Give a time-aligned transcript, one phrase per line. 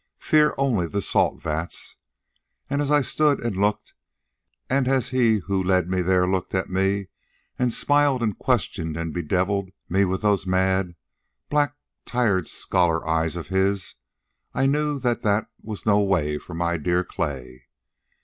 [0.17, 1.95] Fear only the salt vats.
[2.71, 3.93] And as I stood and looked,
[4.67, 7.09] and as he who led me there looked at me
[7.59, 10.95] and smiled and questioned and bedeviled me with those mad,
[11.49, 13.97] black, tired scholar's eyes of his,
[14.55, 17.67] I knew that that was no way for my dear clay.